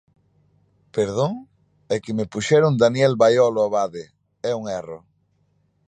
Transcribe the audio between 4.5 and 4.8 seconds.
un